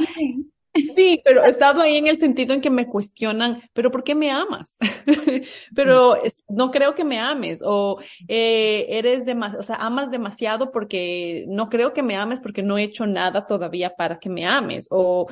[0.94, 4.14] sí, pero he estado ahí en el sentido en que me cuestionan, pero ¿por qué
[4.14, 4.76] me amas?
[5.74, 6.16] pero
[6.48, 11.68] no creo que me ames o eh, eres demasiado, o sea, amas demasiado porque no
[11.68, 15.28] creo que me ames porque no he hecho nada todavía para que me ames o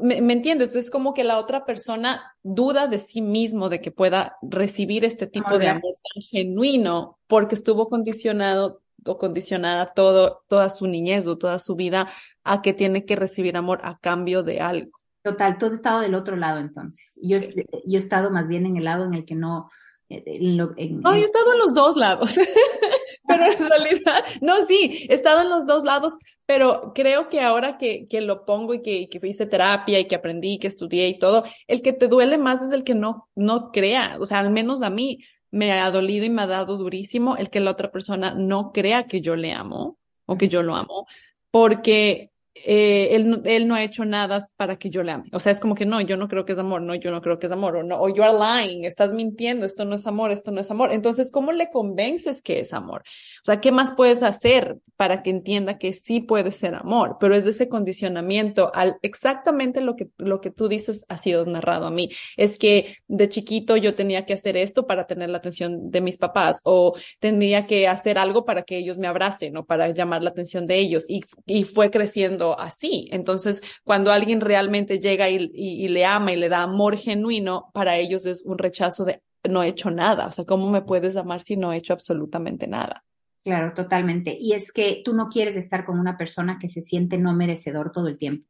[0.00, 0.74] ¿Me, entiendes?
[0.74, 5.28] Es como que la otra persona duda de sí mismo de que pueda recibir este
[5.28, 11.38] tipo de amor tan genuino porque estuvo condicionado o condicionada todo, toda su niñez o
[11.38, 12.08] toda su vida
[12.44, 14.90] a que tiene que recibir amor a cambio de algo.
[15.22, 17.18] Total, tú has estado del otro lado entonces.
[17.22, 19.70] Yo, yo he estado más bien en el lado en el que no...
[20.10, 22.34] no, yo he estado en los dos lados,
[23.28, 27.78] pero en realidad, no, sí, he estado en los dos lados, pero creo que ahora
[27.78, 31.18] que, que lo pongo y que, que hice terapia y que aprendí, que estudié y
[31.18, 34.50] todo, el que te duele más es el que no, no crea, o sea, al
[34.50, 35.20] menos a mí
[35.52, 39.06] me ha dolido y me ha dado durísimo el que la otra persona no crea
[39.06, 41.06] que yo le amo o que yo lo amo,
[41.52, 45.30] porque eh, él, él, no ha hecho nada para que yo le ame.
[45.32, 47.22] O sea, es como que no, yo no creo que es amor, no, yo no
[47.22, 48.34] creo que es amor, o no, o you are
[48.66, 50.92] lying, estás mintiendo, esto no es amor, esto no es amor.
[50.92, 53.02] Entonces, ¿cómo le convences que es amor?
[53.40, 57.16] O sea, ¿qué más puedes hacer para que entienda que sí puede ser amor?
[57.18, 61.46] Pero es de ese condicionamiento al exactamente lo que, lo que tú dices ha sido
[61.46, 62.10] narrado a mí.
[62.36, 66.18] Es que de chiquito yo tenía que hacer esto para tener la atención de mis
[66.18, 70.30] papás, o tenía que hacer algo para que ellos me abracen, o para llamar la
[70.30, 73.08] atención de ellos, y, y fue creciendo así.
[73.12, 78.26] Entonces, cuando alguien realmente llega y, le ama y le da amor genuino, para ellos
[78.26, 80.26] es un rechazo de no he hecho nada.
[80.26, 83.04] O sea, ¿cómo me puedes amar si no he hecho absolutamente nada?
[83.42, 84.36] Claro, totalmente.
[84.38, 87.90] Y es que tú no quieres estar con una persona que se siente no merecedor
[87.90, 88.46] todo el tiempo.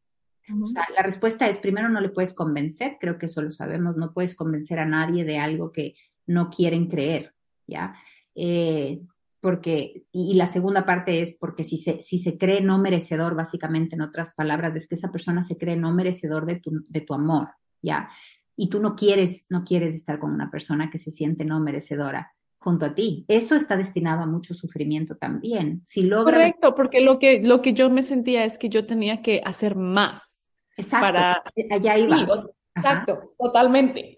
[0.60, 3.96] O sea, la respuesta es, primero no le puedes convencer, creo que eso lo sabemos,
[3.96, 5.94] no puedes convencer a nadie de algo que
[6.26, 7.32] no quieren creer,
[7.66, 7.94] ¿ya?
[8.34, 9.00] Eh,
[9.42, 13.96] porque, y la segunda parte es porque si se, si se cree no merecedor, básicamente
[13.96, 17.12] en otras palabras, es que esa persona se cree no merecedor de tu, de tu
[17.12, 17.48] amor,
[17.82, 18.08] ¿ya?
[18.54, 22.32] Y tú no quieres, no quieres estar con una persona que se siente no merecedora
[22.58, 23.24] junto a ti.
[23.26, 25.82] Eso está destinado a mucho sufrimiento también.
[25.84, 26.36] Si logra...
[26.36, 29.74] Correcto, porque lo que, lo que yo me sentía es que yo tenía que hacer
[29.74, 30.48] más.
[30.76, 31.42] Exacto, para...
[31.72, 32.46] allá iba.
[32.76, 34.16] exacto, totalmente.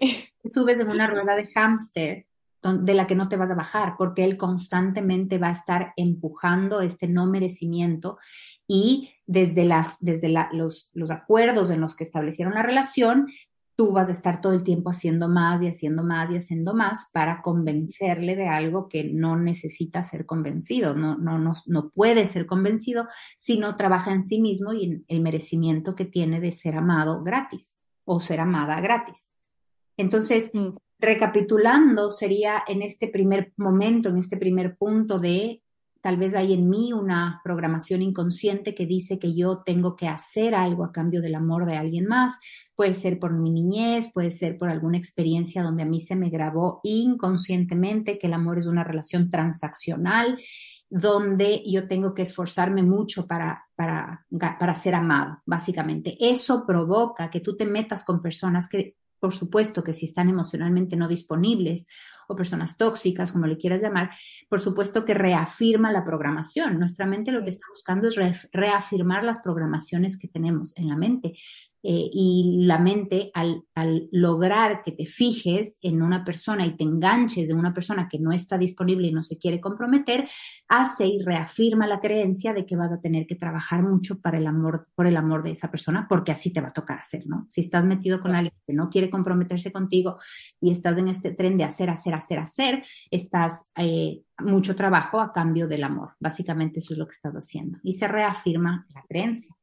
[0.53, 2.27] Tú ves en una rueda de hámster
[2.73, 6.81] de la que no te vas a bajar, porque él constantemente va a estar empujando
[6.81, 8.19] este no merecimiento
[8.67, 13.27] y desde, las, desde los, los acuerdos en los que establecieron la relación,
[13.77, 17.09] tú vas a estar todo el tiempo haciendo más y haciendo más y haciendo más
[17.13, 22.47] para convencerle de algo que no necesita ser convencido, no, no, no, no puede ser
[22.47, 26.77] convencido si no trabaja en sí mismo y en el merecimiento que tiene de ser
[26.77, 29.31] amado gratis o ser amada gratis.
[29.97, 35.63] Entonces, mm recapitulando, sería en este primer momento, en este primer punto de
[36.05, 40.55] tal vez hay en mí una programación inconsciente que dice que yo tengo que hacer
[40.55, 42.39] algo a cambio del amor de alguien más.
[42.77, 46.29] Puede ser por mi niñez, puede ser por alguna experiencia donde a mí se me
[46.29, 50.39] grabó inconscientemente que el amor es una relación transaccional,
[50.91, 54.27] donde yo tengo que esforzarme mucho para, para,
[54.59, 56.19] para ser amado, básicamente.
[56.21, 60.97] Eso provoca que tú te metas con personas que por supuesto que si están emocionalmente
[60.97, 61.87] no disponibles
[62.29, 64.11] o personas tóxicas, como le quieras llamar,
[64.49, 66.79] por supuesto que reafirma la programación.
[66.79, 71.35] Nuestra mente lo que está buscando es reafirmar las programaciones que tenemos en la mente.
[71.87, 73.63] Eh, y la mente al,
[74.11, 78.33] lograr que te fijes en una persona y te enganches de una persona que no
[78.33, 80.27] está disponible y no se quiere comprometer,
[80.67, 84.47] hace y reafirma la creencia de que vas a tener que trabajar mucho para el
[84.47, 87.45] amor, por el amor de esa persona, porque así te va a tocar hacer, ¿no?
[87.51, 90.17] Si estás metido con alguien que no quiere comprometerse contigo
[90.63, 95.33] y estás en este tren de hacer, hacer, hacer, hacer, estás eh, mucho trabajo a
[95.33, 96.13] cambio del amor.
[96.21, 99.55] Básicamente eso es lo que estás haciendo y se reafirma la creencia.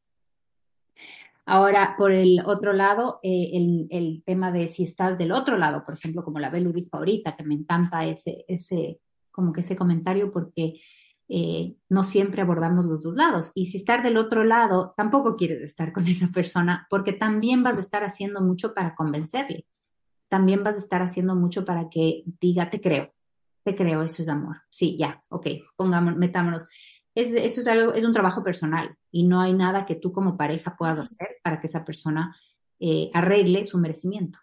[1.46, 5.96] Ahora, por el otro lado, eh, el, tema de si estás del otro lado, por
[5.96, 9.00] ejemplo, como la Belu dijo que me encanta ese, ese,
[9.32, 10.80] como que ese comentario porque
[11.34, 13.52] eh, no siempre abordamos los dos lados.
[13.56, 17.78] Y si estar del otro lado, tampoco quieres estar con esa persona porque también vas
[17.78, 19.66] a estar haciendo mucho para convencerle.
[20.32, 23.14] También vas a estar haciendo mucho para que diga, te creo,
[23.66, 24.62] te creo, eso es amor.
[24.70, 26.66] Sí, ya, ok, pongamos, metámonos
[27.16, 30.38] es, eso es algo, es un trabajo personal y no hay nada que tú como
[30.38, 32.36] pareja puedas hacer para que esa persona
[32.80, 34.40] eh, arregle su merecimiento.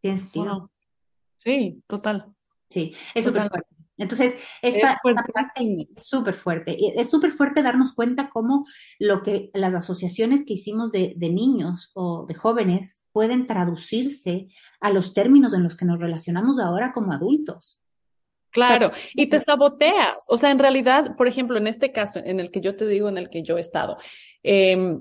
[0.00, 0.70] ¿Tiene sentido?
[1.38, 2.34] Sí, total.
[2.68, 3.68] Sí, es súper fuerte.
[3.96, 4.98] Entonces, esta,
[5.32, 6.76] parte es súper fuerte.
[7.00, 8.66] Es súper fuerte darnos cuenta cómo
[8.98, 14.48] lo que las asociaciones que hicimos de, de, niños o de jóvenes pueden traducirse
[14.80, 17.78] a los términos en los que nos relacionamos ahora como adultos.
[18.50, 20.24] Claro, y te saboteas.
[20.28, 23.08] O sea, en realidad, por ejemplo, en este caso, en el que yo te digo,
[23.08, 23.98] en el que yo he estado,
[24.42, 24.98] eh,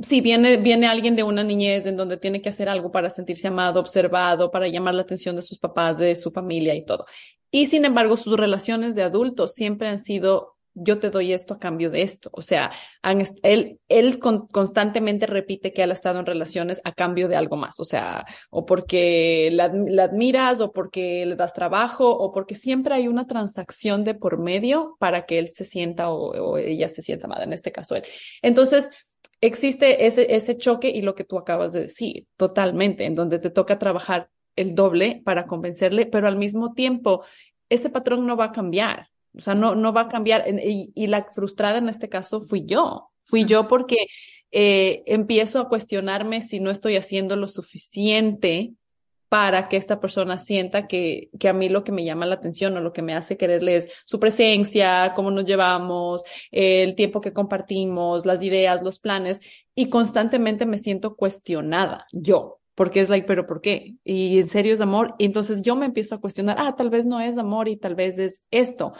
[0.00, 3.48] si viene, viene alguien de una niñez en donde tiene que hacer algo para sentirse
[3.48, 7.04] amado, observado, para llamar la atención de sus papás, de su familia y todo.
[7.50, 11.58] Y sin embargo, sus relaciones de adultos siempre han sido yo te doy esto a
[11.58, 12.30] cambio de esto.
[12.32, 12.70] O sea,
[13.42, 17.80] él, él constantemente repite que él ha estado en relaciones a cambio de algo más.
[17.80, 23.08] O sea, o porque la, admiras, o porque le das trabajo, o porque siempre hay
[23.08, 27.44] una transacción de por medio para que él se sienta o, ella se sienta amada,
[27.44, 28.04] en este caso él.
[28.42, 28.90] Entonces,
[29.40, 33.50] existe ese, ese choque y lo que tú acabas de decir, totalmente, en donde te
[33.50, 37.22] toca trabajar el doble para convencerle, pero al mismo tiempo,
[37.68, 39.08] ese patrón no va a cambiar.
[39.34, 40.44] O sea, no, no va a cambiar.
[40.48, 43.10] Y, la frustrada en este caso fui yo.
[43.22, 44.06] Fui yo porque
[44.50, 48.72] eh, empiezo a cuestionarme si no estoy haciendo lo suficiente
[49.28, 52.76] para que esta persona sienta que, que a mí lo que me llama la atención
[52.76, 57.34] o lo que me hace quererle es su presencia, cómo nos llevamos, el tiempo que
[57.34, 59.40] compartimos, las ideas, los planes,
[59.74, 63.96] y constantemente me siento cuestionada yo, porque es like, pero ¿por qué?
[64.04, 65.16] Y en serio es amor.
[65.18, 67.96] Y entonces yo me empiezo a cuestionar, ah, tal vez no es amor y tal
[67.96, 68.92] vez es esto.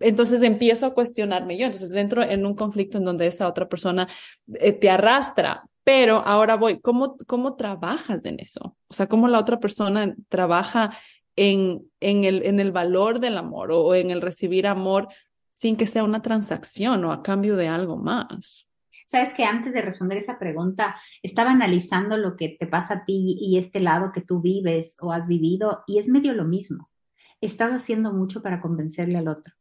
[0.00, 1.66] Entonces empiezo a cuestionarme yo.
[1.66, 4.08] Entonces entro en un conflicto en donde esa otra persona
[4.54, 8.76] eh, te arrastra pero ahora voy, ¿cómo, cómo trabajas en eso?
[8.88, 10.98] O sea, ¿cómo la otra persona trabaja
[11.34, 15.08] en, en, el, en el valor del amor o en el recibir amor
[15.54, 18.67] sin que sea una transacción o a cambio de algo más?
[19.10, 23.36] Sabes que antes de responder esa pregunta, estaba analizando lo que te pasa a ti
[23.40, 26.90] y este lado que tú vives o has vivido y es medio lo mismo.
[27.40, 29.54] Estás haciendo mucho para convencerle al otro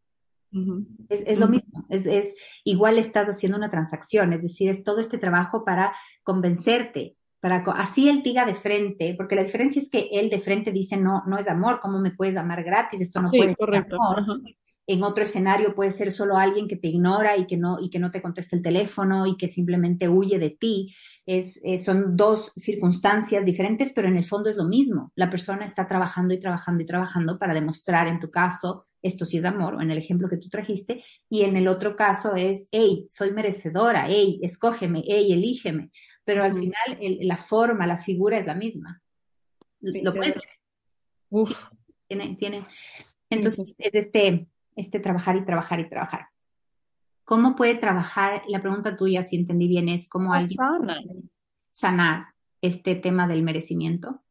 [1.09, 5.65] es, lo mismo, es, igual estás haciendo una transacción, es decir, es todo este trabajo
[5.65, 10.39] para convencerte, para así él diga de frente, porque la diferencia es que él de
[10.39, 13.01] frente dice no, no es amor, ¿cómo me puedes amar gratis?
[13.01, 14.41] Esto no puede ser amor.
[14.87, 17.99] En otro escenario puede ser solo alguien que te ignora y que no, y que
[17.99, 20.95] no te contesta el teléfono y que simplemente huye de ti.
[21.25, 25.11] Es, son dos circunstancias diferentes, pero en el fondo es lo mismo.
[25.15, 29.37] La persona está trabajando y trabajando y trabajando para demostrar, en tu caso, esto sí
[29.37, 32.69] es amor, o en el ejemplo que tú trajiste, y en el otro caso es,
[32.71, 35.91] hey, soy merecedora, hey, escógeme, hey, elígeme,
[36.23, 39.01] pero al final la forma, la figura es la misma.
[39.81, 40.59] lo puedes.
[41.29, 41.67] Uf.
[42.07, 42.67] tiene, tiene.
[43.29, 44.47] Entonces, es este,
[44.77, 46.27] este trabajar y trabajar y trabajar.
[47.25, 48.43] ¿Cómo puede trabajar?
[48.47, 50.57] La pregunta tuya, si entendí bien, es cómo alguien
[51.73, 52.27] sanar
[52.61, 54.21] este tema del merecimiento.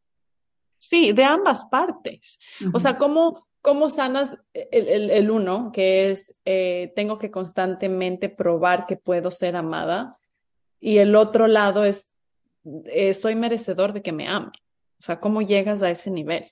[0.79, 2.39] Sí, de ambas partes.
[2.73, 8.97] O sea, ¿cómo, ¿cómo sanas el, uno, que es eh, tengo que constantemente probar que
[8.97, 10.17] puedo ser amada?
[10.81, 12.09] Y el otro lado es
[12.87, 14.53] eh, soy merecedor de que me ame.
[14.99, 16.51] O sea, ¿cómo llegas a ese nivel?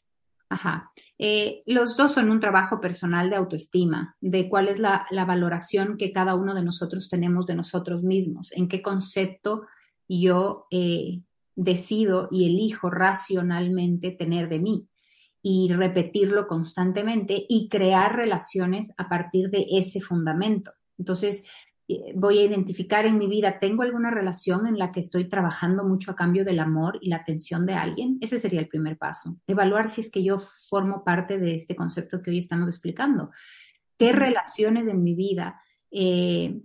[0.48, 0.90] Ajá.
[1.18, 6.12] Eh, los dos son un trabajo personal de autoestima, de cuál es la, valoración que
[6.12, 9.66] cada uno de nosotros tenemos de nosotros mismos, en qué concepto
[10.08, 11.22] yo eh,
[11.56, 14.88] decido y elijo racionalmente tener de mí
[15.42, 20.72] y repetirlo constantemente y crear relaciones a partir de ese fundamento.
[20.98, 21.44] Entonces,
[22.14, 26.10] voy a identificar en mi vida, ¿tengo alguna relación en la que estoy trabajando mucho
[26.10, 28.18] a cambio del amor y la atención de alguien?
[28.20, 29.36] Ese sería el primer paso.
[29.46, 33.30] Evaluar si es que yo formo parte de este concepto que hoy estamos explicando.
[33.98, 36.60] ¿Qué relaciones en mi vida eh,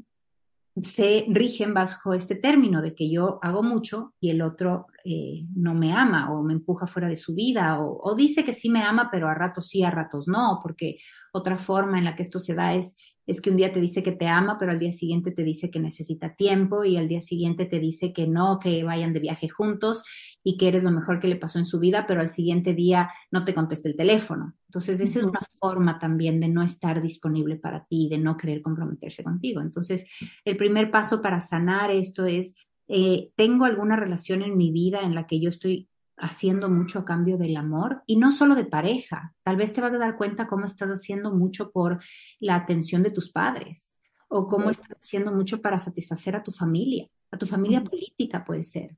[0.81, 5.73] se rigen bajo este término de que yo hago mucho y el otro eh, no
[5.73, 8.83] me ama o me empuja fuera de su vida o, o, dice que sí me
[8.83, 10.97] ama, pero a ratos sí, a ratos no, porque
[11.33, 12.95] otra forma en la que esto se da es
[13.29, 15.69] es que un día te dice que te ama, pero al día siguiente te dice
[15.69, 19.47] que necesita tiempo y al día siguiente te dice que no, que vayan de viaje
[19.47, 20.03] juntos
[20.43, 23.11] y que eres lo mejor que le pasó en su vida, pero al siguiente día
[23.29, 24.55] no te contesta el teléfono.
[24.65, 28.63] Entonces, esa es una forma también de no estar disponible para ti, de no querer
[28.63, 29.61] comprometerse contigo.
[29.61, 30.05] Entonces,
[30.43, 32.55] el primer paso para sanar esto es,
[32.89, 37.05] eh, ¿tengo alguna relación en mi vida en la que yo estoy haciendo mucho a
[37.05, 39.33] cambio del amor y no solo de pareja.
[39.43, 42.03] Tal vez te vas a dar cuenta cómo estás haciendo mucho por
[42.39, 43.93] la atención de tus padres
[44.27, 48.63] o cómo estás haciendo mucho para satisfacer a tu familia, a tu familia política puede
[48.63, 48.95] ser,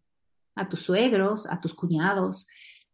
[0.56, 2.48] a tus suegros, a tus cuñados.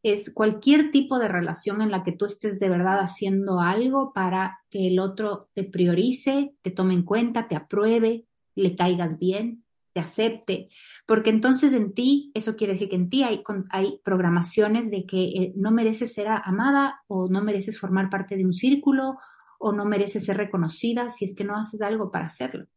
[0.03, 4.59] Es cualquier tipo de relación en la que tú estés de verdad haciendo algo para
[4.69, 9.63] que el otro te priorice, te tome en cuenta, te apruebe, le caigas bien
[9.99, 10.69] acepte,
[11.05, 15.23] porque entonces en ti, eso quiere decir que en ti hay, hay programaciones de que
[15.23, 19.17] eh, no mereces ser amada o no mereces formar parte de un círculo
[19.59, 22.67] o no mereces ser reconocida si es que no haces algo para hacerlo.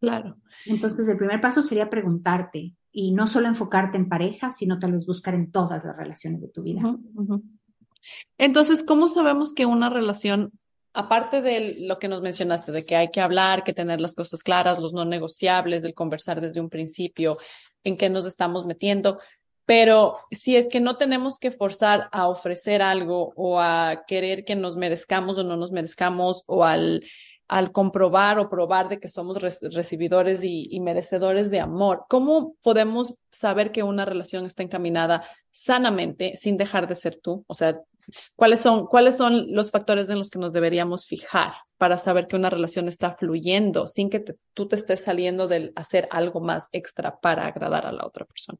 [0.00, 0.36] Claro.
[0.66, 5.06] Entonces el primer paso sería preguntarte y no solo enfocarte en pareja, sino tal vez
[5.06, 6.80] buscar en todas las relaciones de tu vida.
[8.38, 10.52] Entonces, ¿cómo sabemos que una relación
[10.96, 14.42] aparte de lo que nos mencionaste, de que hay que hablar, que tener las cosas
[14.42, 17.38] claras, los no negociables, del conversar desde un principio,
[17.84, 19.18] en qué nos estamos metiendo,
[19.66, 24.56] pero si es que no tenemos que forzar a ofrecer algo o a querer que
[24.56, 27.04] nos merezcamos o no nos merezcamos o al
[27.48, 33.14] al comprobar o probar de que somos recibidores y, y, merecedores de amor, ¿cómo podemos
[33.30, 37.44] saber que una relación está encaminada sanamente sin dejar de ser tú?
[37.46, 37.80] O sea,
[38.34, 42.36] ¿Cuáles son, ¿Cuáles son los factores en los que nos deberíamos fijar para saber que
[42.36, 47.18] una relación está fluyendo sin que tú te estés saliendo del hacer algo más extra
[47.20, 48.58] para agradar a la otra persona?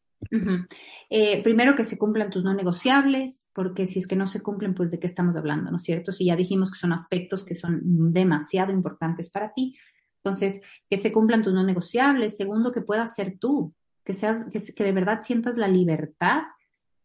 [1.09, 4.75] Eh, primero que se cumplan tus no negociables, porque si es que no se cumplen,
[4.75, 6.13] pues de qué estamos hablando, ¿no es cierto?
[6.13, 9.77] Si ya dijimos que son aspectos que son demasiado importantes para ti,
[10.27, 12.37] entonces que se cumplan tus no negociables.
[12.37, 13.73] Segundo, que puedas ser tú,
[14.05, 16.43] que seas, que, de verdad sientas la libertad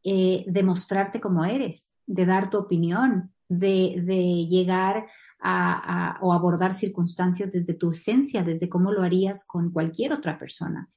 [0.03, 5.07] eh, de mostrarte como eres de dar tu opinión, de, de llegar
[5.39, 10.89] a, o abordar circunstancias desde tu esencia, desde cómo lo harías con cualquier otra persona.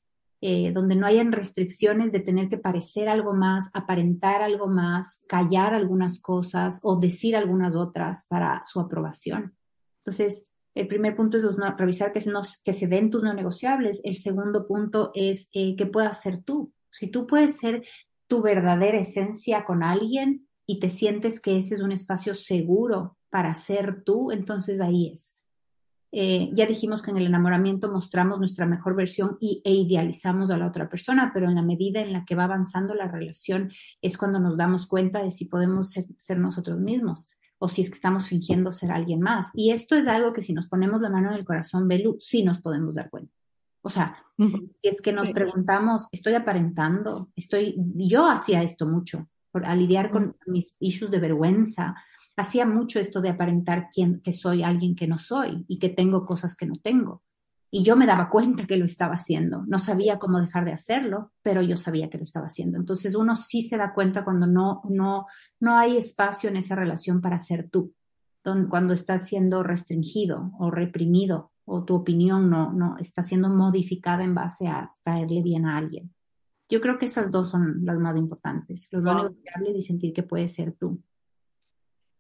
[0.47, 5.73] Eh, donde no hayan restricciones de tener que parecer algo más, aparentar algo más, callar
[5.73, 9.57] algunas cosas o decir algunas otras para su aprobación.
[10.01, 11.45] Entonces, el primer punto es
[11.79, 12.31] revisar que se,
[12.63, 14.03] que se den tus no negociables.
[14.05, 16.75] El segundo punto es eh, que puedas ser tú.
[16.91, 17.83] Si tú puedes ser
[18.27, 23.53] tu verdadera esencia con alguien, y te sientes que ese es un espacio seguro para
[23.55, 25.41] ser tú, entonces ahí es.
[26.17, 30.57] Eh, ya dijimos que en el enamoramiento mostramos nuestra mejor versión y, e idealizamos a
[30.57, 34.17] la otra persona, pero en la medida en la que va avanzando la relación es
[34.17, 38.29] cuando nos damos cuenta de si podemos ser, nosotros mismos o si es que estamos
[38.29, 39.49] fingiendo ser alguien más.
[39.55, 42.45] Y esto es algo que si nos ponemos la mano en el corazón, Belu, sí
[42.45, 43.33] nos podemos dar cuenta.
[43.83, 49.29] O sea, si es que nos preguntamos, estoy aparentando, estoy, yo hacía esto mucho,
[49.65, 51.95] a lidiar con mis issues de vergüenza.
[52.37, 56.27] Hacía mucho esto de aparentar quién, que soy alguien que no soy y que tengo
[56.27, 57.23] cosas que no tengo.
[57.71, 59.65] Y yo me daba cuenta que lo estaba haciendo.
[59.67, 62.79] No sabía cómo dejar de hacerlo, pero yo sabía que lo estaba haciendo.
[62.79, 65.27] Entonces uno sí se da cuenta cuando no, no,
[65.59, 67.93] no hay espacio en esa relación para ser tú,
[68.69, 74.35] cuando estás siendo restringido o reprimido o tu opinión no, no está siendo modificada en
[74.35, 76.14] base a caerle bien a alguien.
[76.69, 80.23] Yo creo que esas dos son las más importantes, los no negociables y sentir que
[80.23, 81.01] puedes ser tú.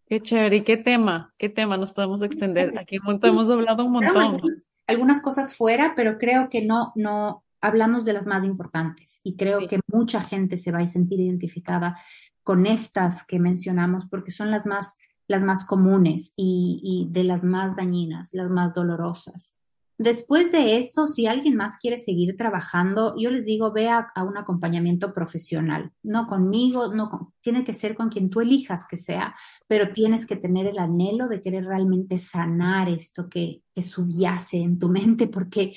[0.06, 1.32] Qué chévere, ¿y qué tema?
[1.38, 2.78] ¿Qué tema nos podemos extender?
[2.78, 4.40] Aquí hemos hablado un montón.
[4.86, 9.66] Algunas, cosas fuera, pero creo que no, no hablamos de las más importantes y creo
[9.66, 11.98] que mucha gente se va a sentir identificada
[12.42, 17.44] con estas que mencionamos porque son las más, las más comunes y, y de las
[17.44, 19.56] más dañinas, las más dolorosas.
[19.96, 24.36] Después de eso, si alguien más quiere seguir trabajando, yo les digo, vea a un
[24.36, 29.34] acompañamiento profesional, no conmigo, no tiene que ser con quien tú elijas que sea,
[29.68, 34.80] pero tienes que tener el anhelo de querer realmente sanar esto que, que subyace en
[34.80, 35.76] tu mente, porque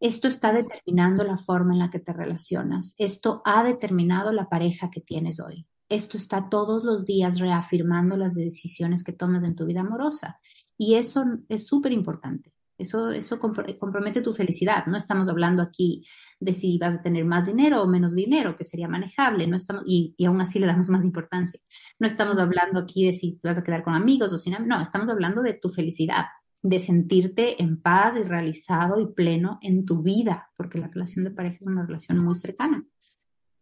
[0.00, 4.90] esto está determinando la forma en la que te relacionas, esto ha determinado la pareja
[4.90, 5.66] que tienes hoy.
[5.90, 10.38] Esto está todos los días reafirmando las decisiones que tomas en tu vida amorosa.
[10.76, 12.52] Y eso es súper importante.
[12.78, 14.86] Eso, eso compromete tu felicidad.
[14.86, 16.04] No estamos hablando aquí
[16.38, 19.82] de si vas a tener más dinero o menos dinero, que sería manejable, no estamos,
[19.84, 21.60] y, y aún así le damos más importancia.
[21.98, 25.08] No estamos hablando aquí de si vas a quedar con amigos o sin no, estamos
[25.08, 26.26] hablando de tu felicidad,
[26.62, 31.32] de sentirte en paz y realizado y pleno en tu vida, porque la relación de
[31.32, 32.84] pareja es una relación muy cercana.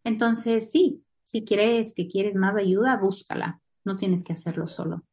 [0.03, 3.61] Entonces, sí, si quieres que quieres más ayuda, búscala.
[3.83, 5.06] No tienes que hacerlo solo.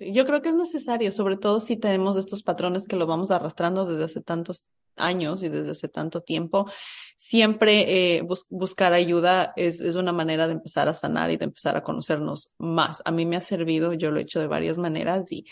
[0.00, 3.86] Yo creo que es necesario, sobre todo si tenemos estos patrones que lo vamos arrastrando
[3.86, 4.64] desde hace tantos
[4.96, 6.70] años y desde hace tanto tiempo,
[7.16, 11.76] siempre eh, buscar ayuda es, es, una manera de empezar a sanar y de empezar
[11.76, 13.02] a conocernos más.
[13.04, 15.46] A mí me ha servido, yo lo he hecho de varias maneras y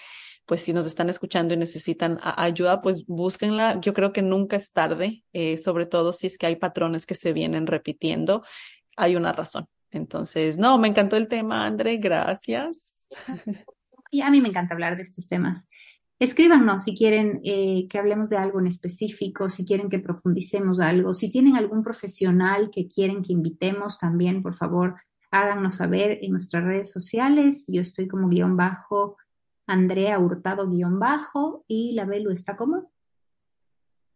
[0.47, 3.81] pues si nos están escuchando y necesitan ayuda, pues búsquenla.
[3.81, 7.17] Yo creo que nunca es tarde, eh, sobre todo si es que hay patrones que
[7.17, 8.45] se vienen repitiendo,
[8.97, 9.67] hay una razón.
[9.91, 13.05] Entonces, no, me encantó el tema, André, gracias.
[14.11, 15.69] Y a mí me encanta hablar de estos temas.
[16.19, 21.13] Escríbanos si quieren eh, que hablemos de algo en específico, si quieren que profundicemos algo,
[21.13, 24.97] si tienen algún profesional que quieren que invitemos también, por favor,
[25.31, 27.67] háganos saber en nuestras redes sociales.
[27.69, 29.19] Yo estoy como guion bajo,
[29.67, 32.91] Andrea Hurtado guion bajo y la Belu está como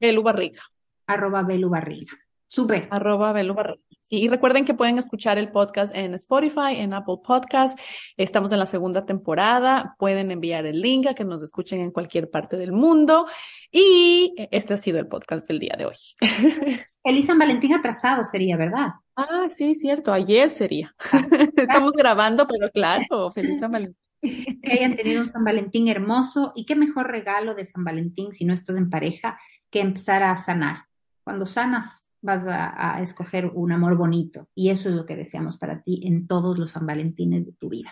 [0.01, 0.63] Belu Barriga.
[1.07, 2.13] Arroba Belu Barriga.
[2.47, 2.89] Súper.
[2.91, 7.79] Arroba Belu Barriga y recuerden que pueden escuchar el podcast en Spotify, en Apple Podcast.
[8.17, 9.95] Estamos en la segunda temporada.
[9.99, 13.27] Pueden enviar el link a que nos escuchen en cualquier parte del mundo.
[13.71, 15.95] Y este ha sido el podcast del día de hoy.
[17.05, 18.89] Feliz San Valentín atrasado sería, ¿verdad?
[19.15, 20.13] Ah, sí, cierto.
[20.13, 20.93] Ayer sería.
[21.13, 21.25] Ah,
[21.57, 23.97] Estamos grabando, pero claro, feliz San Valentín.
[24.63, 28.45] Que hayan tenido un San Valentín hermoso y qué mejor regalo de San Valentín si
[28.45, 29.39] no estás en pareja
[29.71, 30.85] que empezar a sanar.
[31.25, 34.49] Cuando sanas, vas a, escoger un amor bonito.
[34.55, 37.69] Y eso es lo que deseamos para ti en todos los San Valentines de tu
[37.69, 37.91] vida.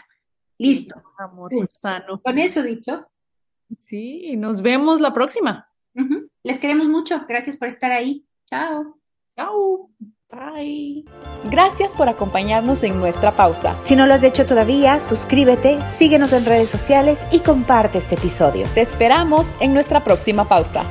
[0.58, 1.02] Listo.
[1.18, 2.20] Amor sano.
[2.20, 3.06] Con eso dicho,
[3.78, 5.68] Sí, nos vemos la próxima.
[6.42, 7.24] Les queremos mucho.
[7.28, 8.24] Gracias por estar ahí.
[8.46, 8.98] Chao.
[9.36, 9.90] Chao.
[10.30, 11.04] Bye.
[11.50, 13.78] Gracias por acompañarnos en nuestra pausa.
[13.82, 18.66] Si no lo has hecho todavía, suscríbete, síguenos en redes sociales y comparte este episodio.
[18.74, 20.84] Te esperamos en nuestra próxima pausa.